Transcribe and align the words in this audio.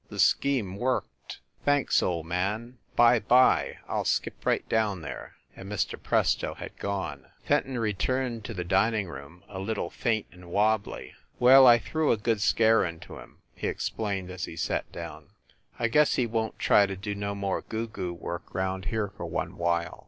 The 0.09 0.17
scheme 0.17 0.77
worked. 0.77 1.41
"Thanks, 1.63 2.01
old 2.01 2.25
man, 2.25 2.79
bye 2.95 3.19
bye, 3.19 3.77
I 3.87 3.99
ll 3.99 4.03
skip 4.03 4.43
right 4.47 4.67
down 4.67 5.03
there!" 5.03 5.35
and 5.55 5.71
Mr. 5.71 6.01
Presto 6.01 6.55
had 6.55 6.75
gone. 6.79 7.27
Fenton 7.43 7.77
returned 7.77 8.43
to 8.45 8.55
the 8.55 8.63
dining 8.63 9.07
room 9.09 9.43
a 9.47 9.59
little 9.59 9.91
faint 9.91 10.25
and 10.31 10.49
wobbly. 10.49 11.13
"Well, 11.37 11.67
I 11.67 11.77
threw 11.77 12.11
a 12.11 12.17
good 12.17 12.41
scare 12.41 12.83
into 12.83 13.19
him," 13.19 13.41
he 13.53 13.67
explained, 13.67 14.31
as 14.31 14.45
he 14.45 14.55
sat 14.55 14.91
down. 14.91 15.27
"I 15.77 15.87
guess 15.87 16.15
he 16.15 16.25
won 16.25 16.53
t 16.53 16.55
try 16.57 16.87
to 16.87 16.95
do 16.95 17.13
no 17.13 17.35
more 17.35 17.61
goo 17.61 17.87
goo 17.87 18.11
work 18.11 18.55
round 18.55 18.85
here 18.85 19.09
for 19.15 19.27
one 19.27 19.55
while. 19.55 19.99